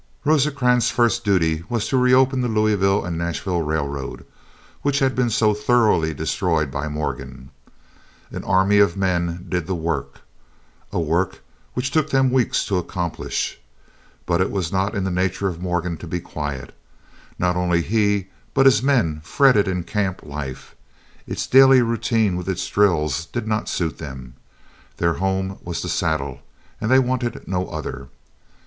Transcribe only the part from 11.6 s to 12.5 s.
which took them